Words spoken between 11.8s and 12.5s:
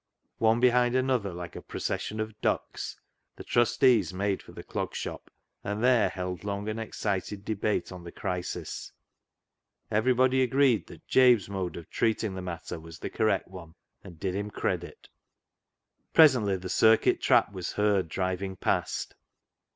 "THE ZEAL OF THINE HOUSE" 283 treating the